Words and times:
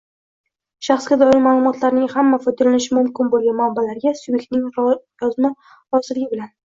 Shaxsga 0.85 1.17
doir 1.21 1.35
ma’lumotlarning 1.47 2.07
hamma 2.13 2.39
foydalanishi 2.45 2.97
mumkin 2.99 3.29
bo‘lgan 3.35 3.59
manbalariga 3.61 4.15
subyektning 4.25 4.65
yozma 5.27 5.53
roziligi 5.99 6.33
bilan 6.35 6.51